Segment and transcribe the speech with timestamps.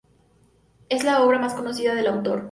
[0.89, 2.39] Es la obra más conocida del autor.